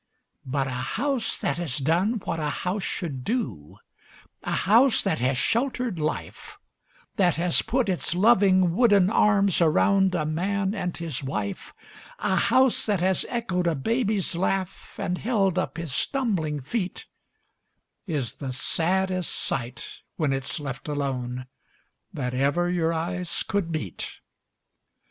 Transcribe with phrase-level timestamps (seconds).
[0.47, 3.77] But a house that has done what a house should do,
[4.41, 6.57] a house that has sheltered life,
[7.17, 11.71] That has put its loving wooden arms around a man and his wife,
[12.17, 17.05] A house that has echoed a baby's laugh and held up his stumbling feet,
[18.07, 21.45] Is the saddest sight, when it's left alone,
[22.11, 24.11] that ever your eyes could meet.